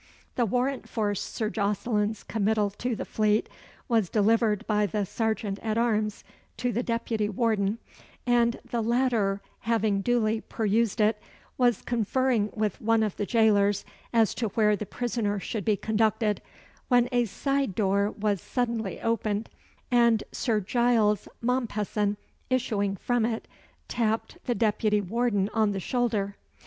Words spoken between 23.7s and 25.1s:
tapped the deputy